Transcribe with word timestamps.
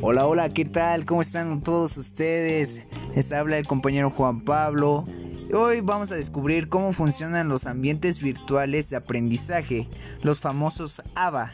Hola, 0.00 0.26
hola, 0.26 0.48
¿qué 0.48 0.64
tal? 0.64 1.04
¿Cómo 1.04 1.22
están 1.22 1.60
todos 1.62 1.96
ustedes? 1.96 2.86
Les 3.14 3.30
habla 3.32 3.58
el 3.58 3.66
compañero 3.66 4.10
Juan 4.10 4.40
Pablo. 4.40 5.04
Hoy 5.52 5.80
vamos 5.80 6.10
a 6.12 6.14
descubrir 6.14 6.68
cómo 6.68 6.92
funcionan 6.92 7.48
los 7.48 7.66
ambientes 7.66 8.22
virtuales 8.22 8.88
de 8.88 8.96
aprendizaje, 8.96 9.86
los 10.22 10.40
famosos 10.40 11.02
ABA, 11.14 11.52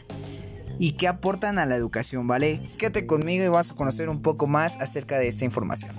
y 0.79 0.93
qué 0.93 1.07
aportan 1.07 1.59
a 1.59 1.65
la 1.65 1.75
educación, 1.75 2.27
¿vale? 2.27 2.61
Quédate 2.77 3.05
conmigo 3.05 3.43
y 3.43 3.49
vas 3.49 3.71
a 3.71 3.75
conocer 3.75 4.09
un 4.09 4.21
poco 4.21 4.47
más 4.47 4.77
acerca 4.77 5.17
de 5.17 5.27
esta 5.27 5.43
información. 5.43 5.91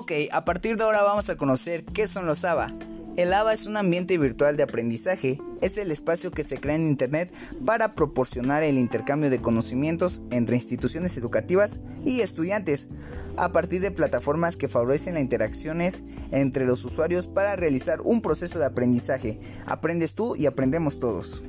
Ok, 0.00 0.12
a 0.32 0.46
partir 0.46 0.78
de 0.78 0.84
ahora 0.84 1.02
vamos 1.02 1.28
a 1.28 1.36
conocer 1.36 1.84
qué 1.84 2.08
son 2.08 2.24
los 2.24 2.46
ABA. 2.46 2.72
El 3.18 3.34
ABA 3.34 3.52
es 3.52 3.66
un 3.66 3.76
ambiente 3.76 4.16
virtual 4.16 4.56
de 4.56 4.62
aprendizaje, 4.62 5.38
es 5.60 5.76
el 5.76 5.90
espacio 5.90 6.30
que 6.30 6.42
se 6.42 6.58
crea 6.58 6.74
en 6.74 6.88
Internet 6.88 7.30
para 7.66 7.94
proporcionar 7.94 8.62
el 8.62 8.78
intercambio 8.78 9.28
de 9.28 9.42
conocimientos 9.42 10.22
entre 10.30 10.56
instituciones 10.56 11.18
educativas 11.18 11.80
y 12.02 12.22
estudiantes, 12.22 12.88
a 13.36 13.52
partir 13.52 13.82
de 13.82 13.90
plataformas 13.90 14.56
que 14.56 14.68
favorecen 14.68 15.14
las 15.14 15.22
interacciones 15.22 16.02
entre 16.30 16.64
los 16.64 16.82
usuarios 16.86 17.26
para 17.26 17.54
realizar 17.56 18.00
un 18.00 18.22
proceso 18.22 18.58
de 18.58 18.64
aprendizaje. 18.64 19.38
Aprendes 19.66 20.14
tú 20.14 20.34
y 20.34 20.46
aprendemos 20.46 20.98
todos. 20.98 21.44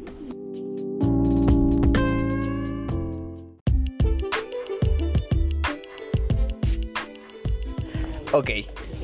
Ok, 8.34 8.50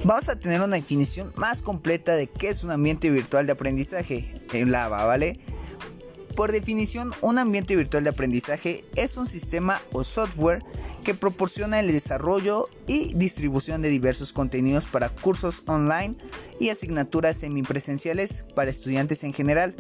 vamos 0.06 0.30
a 0.30 0.40
tener 0.40 0.62
una 0.62 0.78
definición 0.78 1.34
más 1.36 1.62
completa 1.62 2.16
de 2.16 2.28
qué 2.28 2.48
es 2.48 2.64
un 2.64 2.72
ambiente 2.72 3.10
virtual 3.10 3.46
de 3.46 3.52
aprendizaje 3.52 4.34
en 4.54 4.72
Lava, 4.72 5.04
¿vale? 5.04 5.38
Por 6.34 6.54
definición, 6.54 7.12
un 7.20 7.38
ambiente 7.38 7.76
virtual 7.76 8.06
de 8.06 8.12
aprendizaje 8.12 8.86
es 8.96 9.18
un 9.18 9.28
sistema 9.28 9.82
o 9.92 10.06
software 10.06 10.64
que 11.04 11.14
proporciona 11.14 11.82
el 11.82 11.92
desarrollo 11.92 12.70
y 12.88 13.14
distribución 13.16 13.82
de 13.82 13.90
diversos 13.90 14.32
contenidos 14.32 14.86
para 14.86 15.10
cursos 15.10 15.64
online 15.66 16.16
y 16.58 16.70
asignaturas 16.70 17.36
semipresenciales 17.36 18.46
para 18.56 18.70
estudiantes 18.70 19.26
en 19.26 19.34
general. 19.34 19.76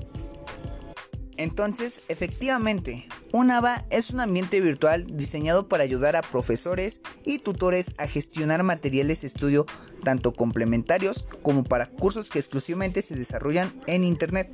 Entonces, 1.38 2.02
efectivamente, 2.08 3.08
un 3.32 3.52
ABA 3.52 3.86
es 3.92 4.10
un 4.10 4.20
ambiente 4.20 4.60
virtual 4.60 5.06
diseñado 5.16 5.68
para 5.68 5.84
ayudar 5.84 6.16
a 6.16 6.24
profesores 6.24 7.02
y 7.24 7.40
tutores 7.40 7.94
a 8.00 8.08
gestionar 8.08 8.64
materiales 8.64 9.22
de 9.22 9.28
estudio 9.28 9.68
tanto 10.04 10.34
complementarios 10.34 11.28
como 11.44 11.64
para 11.64 11.90
cursos 11.90 12.30
que 12.30 12.40
exclusivamente 12.40 13.04
se 13.04 13.16
desarrollan 13.16 13.72
en 13.86 14.04
Internet. 14.04 14.52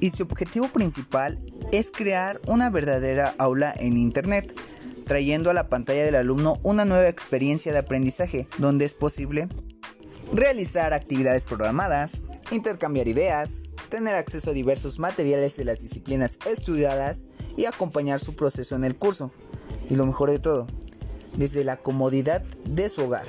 Y 0.00 0.10
su 0.10 0.22
objetivo 0.22 0.68
principal 0.68 1.38
es 1.72 1.90
crear 1.90 2.40
una 2.46 2.70
verdadera 2.70 3.34
aula 3.38 3.74
en 3.76 3.96
Internet, 3.96 4.54
trayendo 5.06 5.50
a 5.50 5.54
la 5.54 5.68
pantalla 5.68 6.04
del 6.04 6.14
alumno 6.14 6.60
una 6.62 6.84
nueva 6.84 7.08
experiencia 7.08 7.72
de 7.72 7.78
aprendizaje, 7.78 8.46
donde 8.58 8.84
es 8.84 8.94
posible 8.94 9.48
realizar 10.32 10.92
actividades 10.92 11.44
programadas, 11.44 12.22
intercambiar 12.50 13.08
ideas, 13.08 13.73
tener 13.94 14.16
acceso 14.16 14.50
a 14.50 14.54
diversos 14.54 14.98
materiales 14.98 15.56
de 15.56 15.64
las 15.64 15.80
disciplinas 15.80 16.40
estudiadas 16.46 17.26
y 17.56 17.66
acompañar 17.66 18.18
su 18.18 18.34
proceso 18.34 18.74
en 18.74 18.82
el 18.82 18.96
curso. 18.96 19.30
Y 19.88 19.94
lo 19.94 20.04
mejor 20.04 20.32
de 20.32 20.40
todo, 20.40 20.66
desde 21.36 21.62
la 21.62 21.76
comodidad 21.76 22.42
de 22.64 22.88
su 22.88 23.02
hogar. 23.02 23.24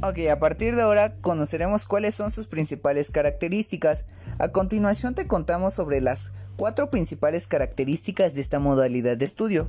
Ok, 0.00 0.18
a 0.30 0.38
partir 0.38 0.76
de 0.76 0.80
ahora 0.80 1.16
conoceremos 1.20 1.84
cuáles 1.84 2.14
son 2.14 2.30
sus 2.30 2.46
principales 2.46 3.10
características. 3.10 4.06
A 4.38 4.48
continuación 4.48 5.14
te 5.14 5.26
contamos 5.26 5.74
sobre 5.74 6.00
las 6.00 6.32
cuatro 6.58 6.90
principales 6.90 7.46
características 7.46 8.34
de 8.34 8.40
esta 8.40 8.58
modalidad 8.58 9.16
de 9.16 9.24
estudio. 9.24 9.68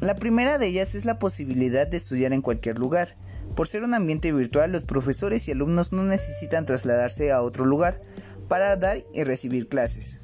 La 0.00 0.16
primera 0.16 0.56
de 0.56 0.66
ellas 0.66 0.94
es 0.94 1.04
la 1.04 1.18
posibilidad 1.18 1.86
de 1.86 1.98
estudiar 1.98 2.32
en 2.32 2.40
cualquier 2.40 2.78
lugar. 2.78 3.16
Por 3.54 3.68
ser 3.68 3.84
un 3.84 3.92
ambiente 3.92 4.32
virtual, 4.32 4.72
los 4.72 4.84
profesores 4.84 5.46
y 5.46 5.52
alumnos 5.52 5.92
no 5.92 6.04
necesitan 6.04 6.64
trasladarse 6.64 7.32
a 7.32 7.42
otro 7.42 7.66
lugar 7.66 8.00
para 8.48 8.76
dar 8.76 9.04
y 9.12 9.24
recibir 9.24 9.68
clases. 9.68 10.22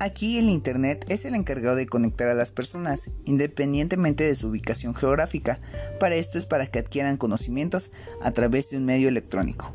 Aquí 0.00 0.38
el 0.38 0.50
Internet 0.50 1.06
es 1.08 1.24
el 1.24 1.36
encargado 1.36 1.76
de 1.76 1.86
conectar 1.86 2.28
a 2.28 2.34
las 2.34 2.50
personas, 2.50 3.08
independientemente 3.24 4.24
de 4.24 4.34
su 4.34 4.48
ubicación 4.48 4.92
geográfica. 4.92 5.60
Para 6.00 6.16
esto 6.16 6.36
es 6.36 6.46
para 6.46 6.66
que 6.66 6.80
adquieran 6.80 7.16
conocimientos 7.16 7.92
a 8.20 8.32
través 8.32 8.70
de 8.70 8.78
un 8.78 8.84
medio 8.84 9.08
electrónico. 9.08 9.72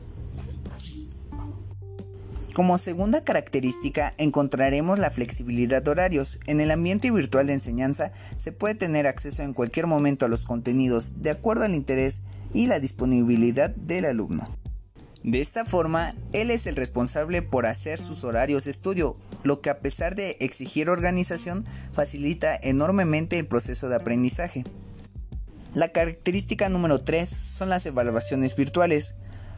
Como 2.53 2.78
segunda 2.78 3.23
característica 3.23 4.13
encontraremos 4.17 5.00
la 5.00 5.09
flexibilidad 5.09 5.81
de 5.81 5.91
horarios. 5.91 6.38
En 6.47 6.59
el 6.59 6.72
ambiente 6.72 7.09
virtual 7.09 7.47
de 7.47 7.53
enseñanza 7.53 8.12
se 8.35 8.51
puede 8.51 8.75
tener 8.75 9.07
acceso 9.07 9.41
en 9.41 9.53
cualquier 9.53 9.88
momento 9.88 10.25
a 10.25 10.29
los 10.29 10.44
contenidos 10.44 11.22
de 11.22 11.29
acuerdo 11.29 11.63
al 11.63 11.75
interés 11.75 12.22
y 12.53 12.67
la 12.67 12.81
disponibilidad 12.81 13.69
del 13.69 14.03
alumno. 14.03 14.45
De 15.23 15.39
esta 15.39 15.63
forma, 15.63 16.13
él 16.34 16.51
es 16.51 16.67
el 16.67 16.75
responsable 16.75 17.41
por 17.41 17.67
hacer 17.67 18.00
sus 18.00 18.25
horarios 18.25 18.66
de 18.66 18.72
estudio, 18.72 19.16
lo 19.44 19.62
que 19.62 19.69
a 19.69 19.79
pesar 19.79 20.16
de 20.16 20.35
exigir 20.41 20.89
organización 20.89 21.63
facilita 21.94 22.56
enormemente 22.56 23.39
el 23.39 23.47
proceso 23.47 23.88
de 23.88 23.95
aprendizaje. 23.95 24.66
La 25.73 25.94
característica 25.94 26.68
número 26.68 27.01
3 27.01 27.29
son 27.29 27.69
las 27.69 27.85
evaluaciones 27.85 28.57
virtuales. 28.57 29.16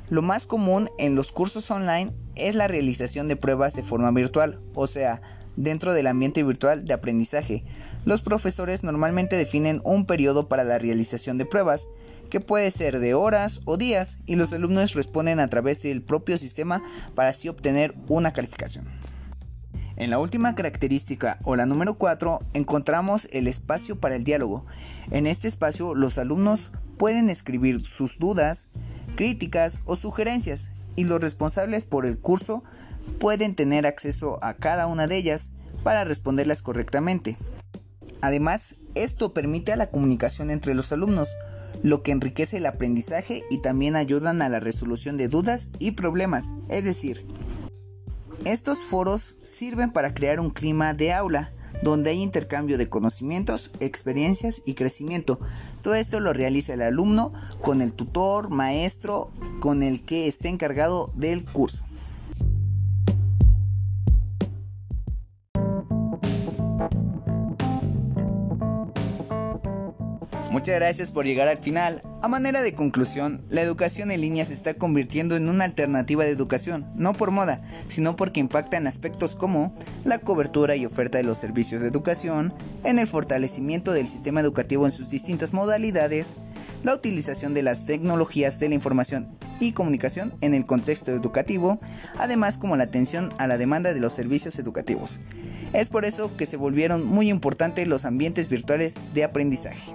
Lo 0.09 0.21
más 0.21 0.45
común 0.45 0.89
en 0.97 1.15
los 1.15 1.31
cursos 1.31 1.71
online 1.71 2.11
es 2.35 2.55
la 2.55 2.67
realización 2.67 3.27
de 3.27 3.35
pruebas 3.35 3.73
de 3.73 3.83
forma 3.83 4.11
virtual, 4.11 4.59
o 4.75 4.87
sea, 4.87 5.21
dentro 5.55 5.93
del 5.93 6.07
ambiente 6.07 6.43
virtual 6.43 6.85
de 6.85 6.93
aprendizaje. 6.93 7.63
Los 8.05 8.21
profesores 8.21 8.83
normalmente 8.83 9.37
definen 9.37 9.81
un 9.85 10.05
periodo 10.05 10.49
para 10.49 10.63
la 10.63 10.77
realización 10.77 11.37
de 11.37 11.45
pruebas, 11.45 11.87
que 12.29 12.41
puede 12.41 12.69
ser 12.71 12.99
de 12.99 13.13
horas 13.13 13.61
o 13.65 13.77
días, 13.77 14.17
y 14.25 14.35
los 14.35 14.51
alumnos 14.51 14.93
responden 14.93 15.39
a 15.39 15.47
través 15.47 15.81
del 15.83 16.01
propio 16.01 16.37
sistema 16.37 16.83
para 17.15 17.29
así 17.29 17.47
obtener 17.47 17.93
una 18.07 18.33
calificación. 18.33 18.85
En 19.95 20.09
la 20.09 20.19
última 20.19 20.55
característica 20.55 21.37
o 21.43 21.55
la 21.55 21.67
número 21.67 21.93
4 21.93 22.39
encontramos 22.53 23.27
el 23.31 23.47
espacio 23.47 23.99
para 23.99 24.15
el 24.15 24.23
diálogo. 24.23 24.65
En 25.11 25.27
este 25.27 25.47
espacio 25.47 25.93
los 25.93 26.17
alumnos 26.17 26.71
pueden 26.97 27.29
escribir 27.29 27.85
sus 27.85 28.17
dudas, 28.17 28.69
críticas 29.15 29.79
o 29.85 29.95
sugerencias 29.95 30.69
y 30.95 31.03
los 31.05 31.21
responsables 31.21 31.85
por 31.85 32.05
el 32.05 32.17
curso 32.17 32.63
pueden 33.19 33.55
tener 33.55 33.85
acceso 33.85 34.39
a 34.43 34.53
cada 34.53 34.87
una 34.87 35.07
de 35.07 35.17
ellas 35.17 35.51
para 35.83 36.03
responderlas 36.03 36.61
correctamente. 36.61 37.37
Además, 38.21 38.75
esto 38.95 39.33
permite 39.33 39.75
la 39.75 39.89
comunicación 39.89 40.49
entre 40.49 40.73
los 40.73 40.91
alumnos, 40.91 41.29
lo 41.81 42.03
que 42.03 42.11
enriquece 42.11 42.57
el 42.57 42.65
aprendizaje 42.65 43.43
y 43.49 43.61
también 43.61 43.95
ayudan 43.95 44.41
a 44.41 44.49
la 44.49 44.59
resolución 44.59 45.17
de 45.17 45.27
dudas 45.27 45.69
y 45.79 45.91
problemas, 45.91 46.51
es 46.69 46.83
decir, 46.83 47.25
estos 48.45 48.79
foros 48.79 49.35
sirven 49.41 49.91
para 49.91 50.13
crear 50.13 50.39
un 50.39 50.49
clima 50.49 50.93
de 50.93 51.13
aula, 51.13 51.51
donde 51.81 52.11
hay 52.11 52.21
intercambio 52.21 52.77
de 52.77 52.89
conocimientos, 52.89 53.71
experiencias 53.79 54.61
y 54.65 54.75
crecimiento. 54.75 55.39
Todo 55.81 55.95
esto 55.95 56.19
lo 56.19 56.33
realiza 56.33 56.73
el 56.73 56.81
alumno 56.81 57.31
con 57.61 57.81
el 57.81 57.93
tutor, 57.93 58.49
maestro, 58.49 59.31
con 59.59 59.83
el 59.83 60.03
que 60.03 60.27
esté 60.27 60.49
encargado 60.49 61.11
del 61.15 61.43
curso. 61.45 61.85
Muchas 70.63 70.79
gracias 70.79 71.11
por 71.11 71.25
llegar 71.25 71.49
al 71.49 71.57
final. 71.57 72.01
A 72.21 72.29
manera 72.29 72.61
de 72.61 72.73
conclusión, 72.73 73.41
la 73.49 73.59
educación 73.59 74.11
en 74.11 74.21
línea 74.21 74.45
se 74.45 74.53
está 74.53 74.75
convirtiendo 74.75 75.35
en 75.35 75.49
una 75.49 75.65
alternativa 75.65 76.23
de 76.23 76.29
educación, 76.29 76.87
no 76.95 77.11
por 77.11 77.31
moda, 77.31 77.61
sino 77.89 78.15
porque 78.15 78.39
impacta 78.39 78.77
en 78.77 78.87
aspectos 78.87 79.35
como 79.35 79.75
la 80.05 80.19
cobertura 80.19 80.77
y 80.77 80.85
oferta 80.85 81.17
de 81.17 81.25
los 81.25 81.37
servicios 81.37 81.81
de 81.81 81.89
educación, 81.89 82.53
en 82.85 82.97
el 82.97 83.07
fortalecimiento 83.07 83.91
del 83.91 84.07
sistema 84.07 84.39
educativo 84.39 84.85
en 84.85 84.93
sus 84.93 85.09
distintas 85.09 85.51
modalidades, 85.51 86.35
la 86.81 86.95
utilización 86.95 87.53
de 87.53 87.63
las 87.63 87.85
tecnologías 87.85 88.61
de 88.61 88.69
la 88.69 88.75
información 88.75 89.37
y 89.59 89.73
comunicación 89.73 90.33
en 90.39 90.53
el 90.53 90.63
contexto 90.63 91.11
educativo, 91.11 91.81
además 92.17 92.57
como 92.57 92.77
la 92.77 92.85
atención 92.85 93.33
a 93.37 93.47
la 93.47 93.57
demanda 93.57 93.93
de 93.93 93.99
los 93.99 94.13
servicios 94.13 94.57
educativos. 94.59 95.19
Es 95.73 95.89
por 95.89 96.05
eso 96.05 96.37
que 96.37 96.45
se 96.45 96.55
volvieron 96.55 97.05
muy 97.05 97.29
importantes 97.29 97.85
los 97.85 98.05
ambientes 98.05 98.47
virtuales 98.47 98.95
de 99.13 99.25
aprendizaje. 99.25 99.91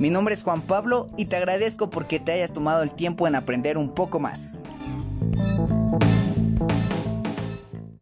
Mi 0.00 0.08
nombre 0.08 0.32
es 0.32 0.42
Juan 0.42 0.62
Pablo 0.62 1.08
y 1.18 1.26
te 1.26 1.36
agradezco 1.36 1.90
porque 1.90 2.18
te 2.18 2.32
hayas 2.32 2.54
tomado 2.54 2.82
el 2.82 2.90
tiempo 2.90 3.28
en 3.28 3.34
aprender 3.34 3.76
un 3.76 3.90
poco 3.90 4.18
más. 4.18 4.62